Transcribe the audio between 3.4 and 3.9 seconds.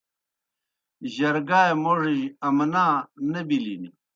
بِلِن۔